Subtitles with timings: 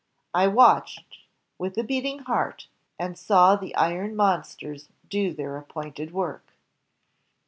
[0.43, 1.19] I watched...
[1.59, 2.65] with a beating heart,
[2.97, 6.53] and saw the iron monsters do their appointed work."